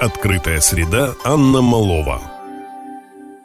[0.00, 2.22] «Открытая среда» Анна Малова.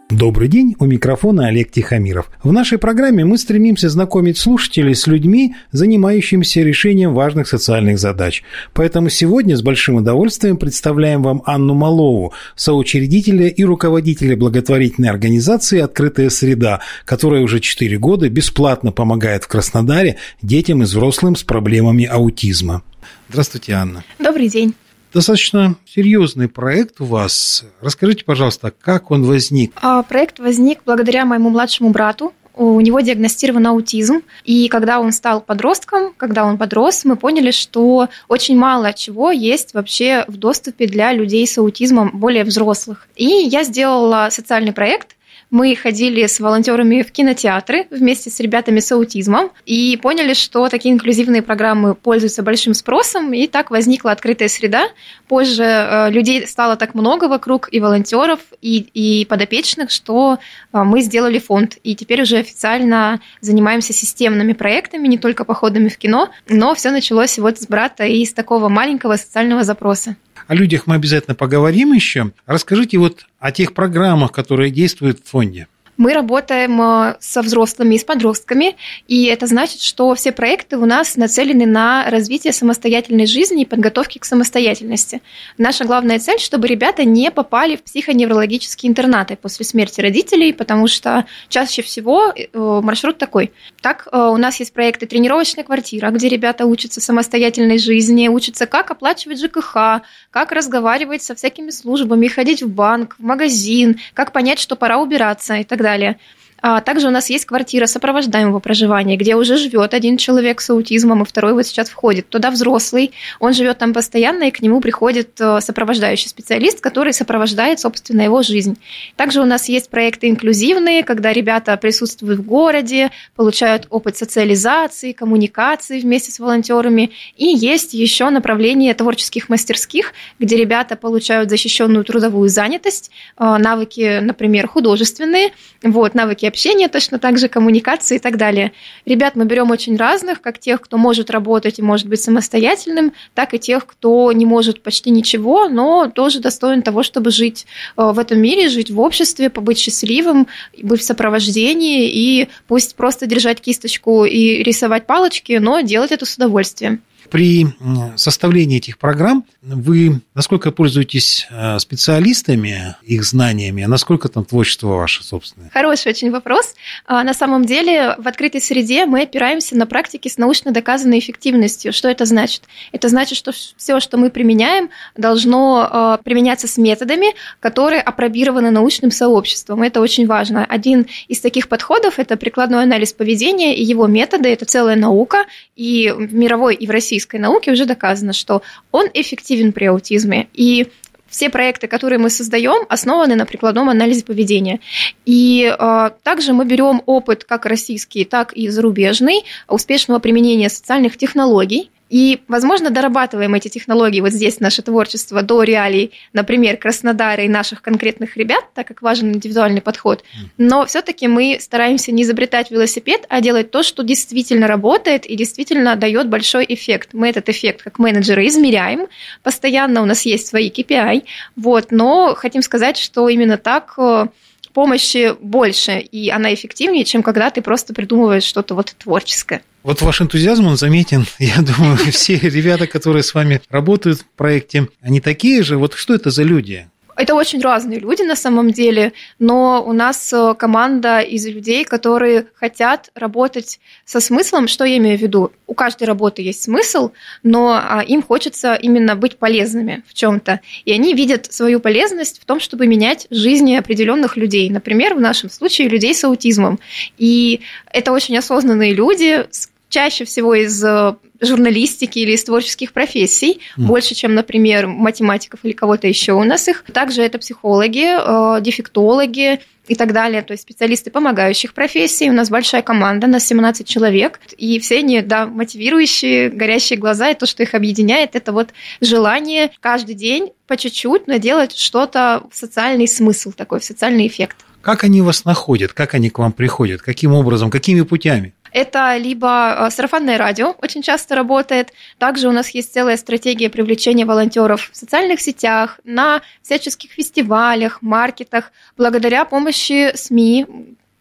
[0.10, 2.32] Добрый день, у микрофона Олег Тихомиров.
[2.44, 8.44] В нашей программе мы стремимся знакомить слушателей с людьми, занимающимися решением важных социальных задач.
[8.74, 16.30] Поэтому сегодня с большим удовольствием представляем вам Анну Малову, соучредителя и руководителя благотворительной организации «Открытая
[16.30, 22.82] среда», которая уже 4 года бесплатно помогает в Краснодаре детям и взрослым с проблемами аутизма.
[23.28, 24.06] Здравствуйте, Анна.
[24.20, 24.74] Добрый день
[25.16, 27.64] достаточно серьезный проект у вас.
[27.82, 29.72] Расскажите, пожалуйста, как он возник?
[29.82, 32.34] А, проект возник благодаря моему младшему брату.
[32.58, 38.08] У него диагностирован аутизм, и когда он стал подростком, когда он подрос, мы поняли, что
[38.30, 43.10] очень мало чего есть вообще в доступе для людей с аутизмом более взрослых.
[43.18, 45.15] И я сделала социальный проект,
[45.52, 50.94] мы ходили с волонтерами в кинотеатры вместе с ребятами с аутизмом и поняли, что такие
[50.94, 54.88] инклюзивные программы пользуются большим спросом, и так возникла открытая среда.
[55.28, 60.40] Позже э, людей стало так много вокруг, и волонтеров, и, и подопечных, что
[60.74, 61.78] э, мы сделали фонд.
[61.84, 67.38] И теперь уже официально занимаемся системными проектами, не только походами в кино, но все началось
[67.38, 70.16] вот с брата и с такого маленького социального запроса.
[70.48, 72.32] О людях мы обязательно поговорим еще.
[72.46, 75.68] Расскажите вот о тех программах, которые действуют в фонде.
[75.98, 78.76] Мы работаем э, со взрослыми и с подростками,
[79.08, 84.18] и это значит, что все проекты у нас нацелены на развитие самостоятельной жизни и подготовки
[84.18, 85.22] к самостоятельности.
[85.58, 91.26] Наша главная цель, чтобы ребята не попали в психоневрологические интернаты после смерти родителей, потому что
[91.48, 93.54] чаще всего э, маршрут такой.
[93.82, 98.92] Так, э, у нас есть проекты «Тренировочная квартира», где ребята учатся самостоятельной жизни, учатся, как
[98.92, 104.76] оплачивать ЖКХ, как разговаривать со всякими службами, ходить в банк, в магазин, как понять, что
[104.76, 106.20] пора убираться и так далее далее.
[106.68, 111.22] А также у нас есть квартира сопровождаемого проживания, где уже живет один человек с аутизмом,
[111.22, 112.28] и второй вот сейчас входит.
[112.28, 117.82] Туда взрослый, он живет там постоянно, и к нему приходит э, сопровождающий специалист, который сопровождает,
[117.82, 118.80] собственно, его жизнь.
[119.16, 126.00] Также у нас есть проекты инклюзивные, когда ребята присутствуют в городе, получают опыт социализации, коммуникации
[126.00, 127.12] вместе с волонтерами.
[127.38, 134.68] И есть еще направление творческих мастерских, где ребята получают защищенную трудовую занятость, э, навыки, например,
[134.68, 135.52] художественные,
[135.84, 138.72] вот, навыки общения, точно так же коммуникации и так далее.
[139.06, 143.54] Ребят мы берем очень разных, как тех, кто может работать и может быть самостоятельным, так
[143.54, 147.66] и тех, кто не может почти ничего, но тоже достоин того, чтобы жить
[147.98, 150.48] э, в этом мире, жить в обществе, побыть счастливым,
[150.82, 156.36] быть в сопровождении и пусть просто держать кисточку и рисовать палочки, но делать это с
[156.36, 157.02] удовольствием.
[157.30, 157.68] При
[158.16, 165.24] составлении этих программ вы насколько пользуетесь э, специалистами, их знаниями, а насколько там творчество ваше
[165.24, 165.70] собственное?
[165.72, 166.76] Хороший очень вопрос.
[167.08, 171.94] А, на самом деле в открытой среде мы опираемся на практики с научно доказанной эффективностью.
[171.94, 172.64] Что это значит?
[172.92, 179.12] Это значит, что все, что мы применяем, должно а, применяться с методами, которые опробированы научным
[179.12, 179.82] сообществом.
[179.82, 180.64] Это очень важно.
[180.66, 184.50] Один из таких подходов– это прикладной анализ поведения и его методы.
[184.50, 188.62] Это целая наука, и в мировой и в российской российской науке уже доказано, что
[188.92, 190.48] он эффективен при аутизме.
[190.54, 190.88] И
[191.28, 194.80] все проекты, которые мы создаем, основаны на прикладном анализе поведения.
[195.26, 201.90] И э, также мы берем опыт как российский, так и зарубежный успешного применения социальных технологий
[202.10, 207.82] и, возможно, дорабатываем эти технологии вот здесь, наше творчество, до реалий, например, Краснодара и наших
[207.82, 210.24] конкретных ребят, так как важен индивидуальный подход.
[210.58, 215.96] Но все-таки мы стараемся не изобретать велосипед, а делать то, что действительно работает и действительно
[215.96, 217.10] дает большой эффект.
[217.14, 219.08] Мы этот эффект как менеджеры измеряем,
[219.42, 221.24] постоянно у нас есть свои KPI,
[221.56, 224.28] вот, но хотим сказать, что именно так э,
[224.76, 229.64] помощи больше, и она эффективнее, чем когда ты просто придумываешь что-то вот творческое.
[229.84, 231.26] Вот ваш энтузиазм, он заметен.
[231.40, 235.78] Я думаю, все ребята, которые с вами работают в проекте, они такие же.
[235.78, 236.90] Вот что это за люди?
[237.16, 242.48] Это очень разные люди на самом деле, но у нас э, команда из людей, которые
[242.56, 244.68] хотят работать со смыслом.
[244.68, 245.52] Что я имею в виду?
[245.66, 250.60] У каждой работы есть смысл, но а, им хочется именно быть полезными в чем-то.
[250.84, 254.70] И они видят свою полезность в том, чтобы менять жизни определенных людей.
[254.70, 256.80] Например, в нашем случае людей с аутизмом.
[257.18, 259.46] И это очень осознанные люди,
[259.90, 263.84] чаще всего из э, журналистики или из творческих профессий, mm.
[263.84, 266.84] больше, чем, например, математиков или кого-то еще у нас их.
[266.94, 272.30] Также это психологи, э, дефектологи, и так далее, то есть специалисты помогающих профессий.
[272.30, 277.36] У нас большая команда, нас 17 человек, и все они, да, мотивирующие, горящие глаза, и
[277.36, 278.70] то, что их объединяет, это вот
[279.02, 284.58] желание каждый день по чуть-чуть наделать что-то в социальный смысл такой, в социальный эффект.
[284.82, 288.54] Как они вас находят, как они к вам приходят, каким образом, какими путями?
[288.76, 291.94] Это либо э, сарафанное радио очень часто работает.
[292.18, 298.74] Также у нас есть целая стратегия привлечения волонтеров в социальных сетях, на всяческих фестивалях, маркетах,
[298.98, 300.66] благодаря помощи СМИ,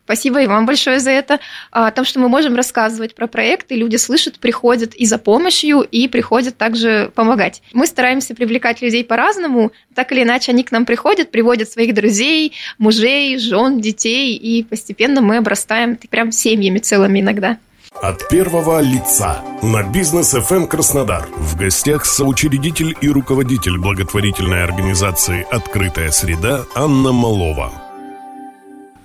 [0.04, 1.40] Спасибо и вам большое за это.
[1.70, 6.08] О том, что мы можем рассказывать про проекты, люди слышат, приходят и за помощью, и
[6.08, 7.62] приходят также помогать.
[7.72, 12.52] Мы стараемся привлекать людей по-разному, так или иначе они к нам приходят, приводят своих друзей,
[12.78, 17.58] мужей, жен, детей, и постепенно мы обрастаем прям семьями целыми иногда.
[18.02, 26.10] От первого лица на бизнес FM Краснодар в гостях соучредитель и руководитель благотворительной организации «Открытая
[26.10, 27.83] среда» Анна Малова.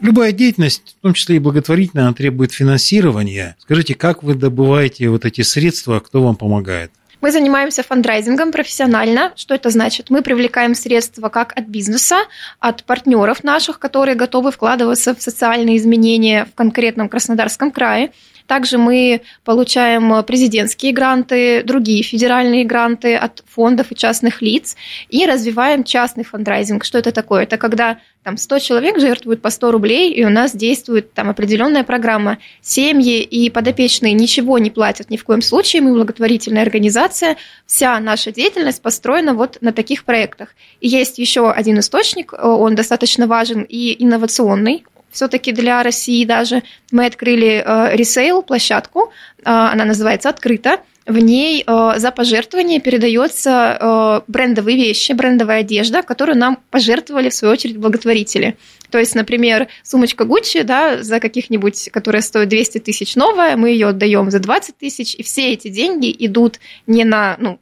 [0.01, 3.57] Любая деятельность, в том числе и благотворительная, она требует финансирования.
[3.59, 6.91] Скажите, как вы добываете вот эти средства, кто вам помогает?
[7.19, 9.33] Мы занимаемся фандрайзингом профессионально.
[9.35, 10.09] Что это значит?
[10.09, 12.19] Мы привлекаем средства как от бизнеса,
[12.61, 18.11] от партнеров наших, которые готовы вкладываться в социальные изменения в конкретном Краснодарском крае.
[18.49, 24.75] Также мы получаем президентские гранты, другие федеральные гранты от фондов и частных лиц
[25.07, 26.83] и развиваем частный фандрайзинг.
[26.83, 27.43] Что это такое?
[27.43, 31.83] Это когда там 100 человек жертвуют по 100 рублей, и у нас действует там определенная
[31.83, 32.39] программа.
[32.59, 37.37] Семьи и подопечные ничего не платят ни в коем случае, мы благотворительная организация,
[37.67, 40.55] вся наша деятельность построена вот на таких проектах.
[40.81, 47.05] И есть еще один источник, он достаточно важен и инновационный, все-таки для России даже мы
[47.05, 50.79] открыли э, ресейл площадку, э, она называется «Открыто».
[51.05, 57.53] В ней э, за пожертвование передается брендовые вещи, брендовая одежда, которую нам пожертвовали, в свою
[57.53, 58.57] очередь, благотворители.
[58.91, 63.87] То есть, например, сумочка Гуччи, да, за каких-нибудь, которая стоит 200 тысяч новая, мы ее
[63.87, 67.59] отдаем за 20 тысяч, и все эти деньги идут не на, ну,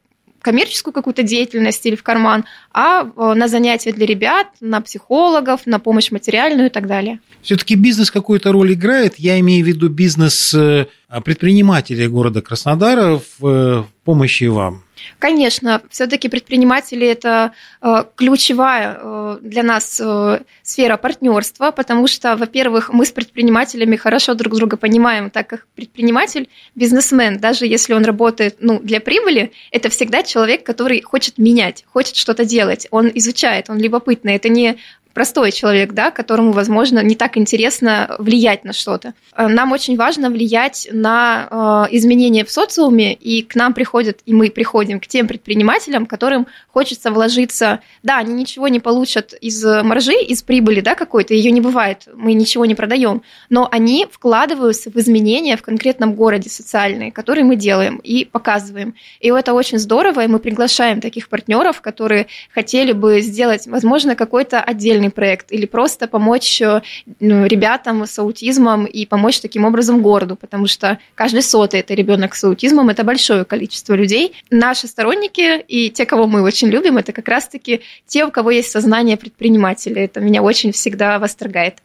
[0.47, 5.77] коммерческую какую-то деятельность или в карман, а э, на занятия для ребят, на психологов, на
[5.77, 7.19] помощь материальную и так далее.
[7.41, 9.15] Все-таки бизнес какую-то роль играет.
[9.17, 10.85] Я имею в виду бизнес э,
[11.25, 14.83] предпринимателей города Краснодара в э, помощи вам.
[15.19, 22.89] Конечно, все-таки предприниматели это э, ключевая э, для нас э, сфера партнерства, потому что, во-первых,
[22.93, 28.57] мы с предпринимателями хорошо друг друга понимаем, так как предприниматель, бизнесмен, даже если он работает
[28.59, 33.79] ну, для прибыли, это всегда человек, который хочет менять, хочет что-то делать, он изучает, он
[33.79, 34.35] любопытный.
[34.35, 34.77] Это не
[35.17, 39.15] простой человек, да, которому, возможно, не так интересно влиять на что-то.
[39.35, 44.33] Э, нам очень важно влиять на э, изменения в социуме, и к нам приходят, и
[44.35, 47.79] мы приходим к тем предпринимателям, которым хочется вложиться.
[48.03, 52.33] Да, они ничего не получат из маржи, из прибыли, да, какой-то, ее не бывает, мы
[52.33, 57.97] ничего не продаем, но они вкладываются в изменения в конкретном городе социальные, которые мы делаем
[58.03, 58.93] и показываем.
[59.19, 64.61] И это очень здорово, и мы приглашаем таких партнеров, которые хотели бы сделать, возможно, какой-то
[64.61, 66.81] отдельный социальный проект или просто помочь э,
[67.19, 72.35] ну, ребятам с аутизмом и помочь таким образом городу, потому что каждый сотый это ребенок
[72.35, 74.33] с аутизмом, это большое количество людей.
[74.51, 78.71] Наши сторонники и те, кого мы очень любим, это как раз-таки те, у кого есть
[78.71, 80.03] сознание предпринимателя.
[80.03, 81.75] Это меня очень всегда восторгает.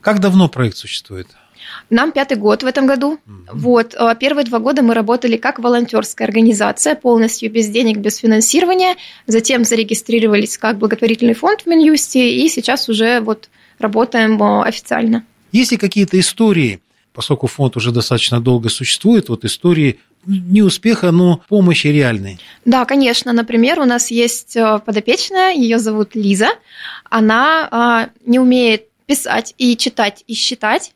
[0.00, 1.26] Как давно проект существует?
[1.90, 3.14] Нам пятый год в этом году.
[3.14, 3.48] Mm-hmm.
[3.52, 3.94] Вот.
[3.94, 8.96] Э, первые два года мы работали как волонтерская организация, полностью без денег, без финансирования.
[9.26, 13.48] Затем зарегистрировались как благотворительный фонд в Минюсте, и сейчас уже вот
[13.78, 15.24] работаем э, официально.
[15.52, 16.80] Есть ли какие-то истории,
[17.12, 22.38] поскольку фонд уже достаточно долго существует, вот истории не успеха, но помощи реальной.
[22.64, 23.32] Да, конечно.
[23.32, 26.50] Например, у нас есть э, подопечная, ее зовут Лиза.
[27.08, 30.92] Она не умеет писать и читать и считать,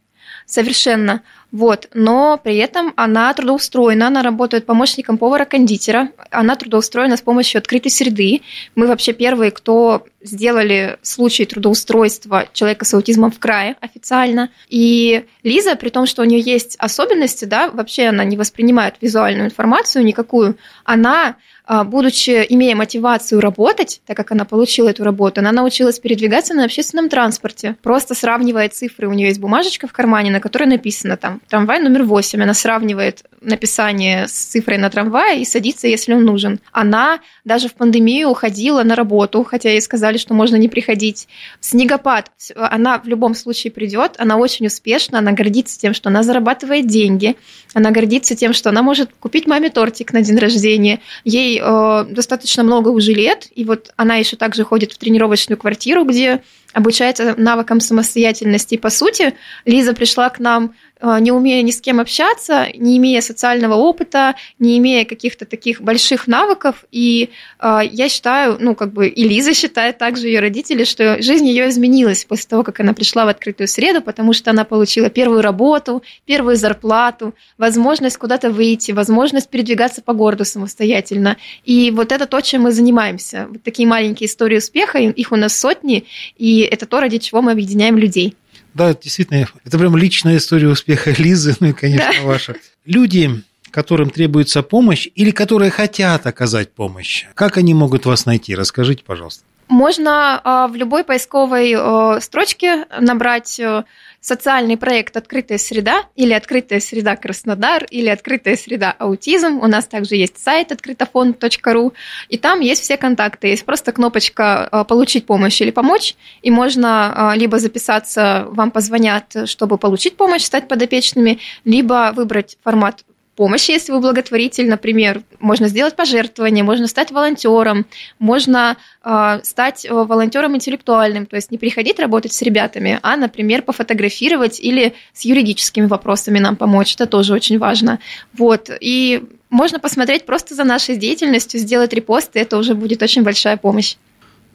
[0.47, 1.23] совершенно.
[1.51, 1.89] Вот.
[1.95, 8.43] Но при этом она трудоустроена, она работает помощником повара-кондитера, она трудоустроена с помощью открытой среды.
[8.75, 14.51] Мы вообще первые, кто сделали случай трудоустройства человека с аутизмом в крае официально.
[14.69, 19.47] И Лиза, при том, что у нее есть особенности, да, вообще она не воспринимает визуальную
[19.47, 21.37] информацию никакую, она
[21.68, 27.09] будучи, имея мотивацию работать, так как она получила эту работу, она научилась передвигаться на общественном
[27.09, 27.76] транспорте.
[27.83, 32.04] Просто сравнивая цифры, у нее есть бумажечка в кармане, на которой написано там трамвай номер
[32.04, 32.42] 8.
[32.42, 36.61] Она сравнивает написание с цифрой на трамвае и садится, если он нужен.
[36.73, 41.28] Она даже в пандемию уходила на работу, хотя ей сказали, что можно не приходить.
[41.61, 46.87] Снегопад, она в любом случае придет, она очень успешна, она гордится тем, что она зарабатывает
[46.87, 47.37] деньги,
[47.75, 51.00] она гордится тем, что она может купить маме тортик на день рождения.
[51.25, 56.04] Ей э, достаточно много уже лет, и вот она еще также ходит в тренировочную квартиру,
[56.04, 56.42] где
[56.75, 58.75] обучается навыкам самостоятельности.
[58.75, 62.97] И, по сути, Лиза пришла к нам Э, не умея ни с кем общаться, не
[62.97, 66.85] имея социального опыта, не имея каких-то таких больших навыков.
[66.90, 71.47] И э, я считаю, ну, как бы и Лиза считает также ее родители, что жизнь
[71.47, 75.43] ее изменилась после того, как она пришла в открытую среду, потому что она получила первую
[75.43, 81.37] работу, первую зарплату, возможность куда-то выйти, возможность передвигаться по городу самостоятельно.
[81.64, 83.49] И вот это то, чем мы занимаемся.
[83.50, 86.07] Вот такие маленькие истории успеха, их у нас сотни,
[86.38, 88.37] и это то, ради чего мы объединяем людей.
[88.75, 92.26] Да, действительно, это прям личная история успеха Лизы, ну и, конечно, да.
[92.26, 92.56] ваша.
[92.85, 98.54] Люди, которым требуется помощь или которые хотят оказать помощь, как они могут вас найти?
[98.54, 99.44] Расскажите, пожалуйста.
[99.68, 103.85] Можно а, в любой поисковой а, строчке набрать а,
[104.25, 109.59] социальный проект «Открытая среда» или «Открытая среда Краснодар» или «Открытая среда аутизм».
[109.59, 111.93] У нас также есть сайт открытофонд.ру,
[112.31, 113.49] и там есть все контакты.
[113.49, 119.37] Есть просто кнопочка а, «Получить помощь» или «Помочь», и можно а, либо записаться, вам позвонят,
[119.45, 123.04] чтобы получить помощь, стать подопечными, либо выбрать формат
[123.35, 127.87] помощи, если вы благотворитель, например, можно сделать пожертвование, можно стать волонтером,
[128.19, 134.61] можно э, стать волонтером интеллектуальным, то есть не приходить работать с ребятами, а, например, пофотографировать
[134.61, 137.99] или с юридическими вопросами нам помочь, это тоже очень важно.
[138.33, 143.57] Вот, и можно посмотреть просто за нашей деятельностью, сделать репосты, это уже будет очень большая
[143.57, 143.97] помощь.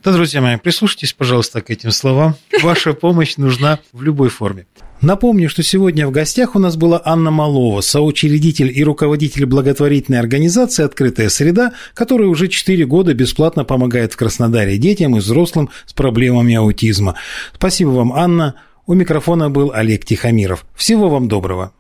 [0.04, 2.36] Да, друзья мои, прислушайтесь, пожалуйста, к этим словам.
[2.62, 4.66] Ваша помощь нужна в любой форме.
[5.02, 10.84] Напомню, что сегодня в гостях у нас была Анна Малова, соучредитель и руководитель благотворительной организации
[10.84, 16.56] «Открытая среда», которая уже 4 года бесплатно помогает в Краснодаре детям и взрослым с проблемами
[16.56, 17.16] аутизма.
[17.54, 18.56] Спасибо вам, Анна.
[18.88, 20.66] У микрофона был Олег Тихомиров.
[20.76, 21.72] Всего вам доброго.